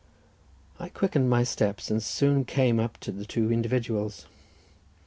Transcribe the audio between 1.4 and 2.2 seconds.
steps, and